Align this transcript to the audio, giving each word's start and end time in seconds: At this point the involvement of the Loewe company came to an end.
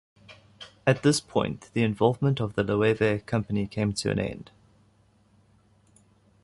At 0.87 1.03
this 1.03 1.19
point 1.19 1.69
the 1.75 1.83
involvement 1.83 2.39
of 2.39 2.55
the 2.55 2.63
Loewe 2.63 3.23
company 3.27 3.67
came 3.67 3.93
to 3.93 4.09
an 4.09 4.17
end. 4.17 4.49